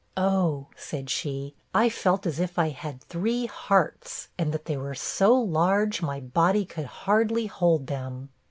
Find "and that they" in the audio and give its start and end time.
4.35-4.75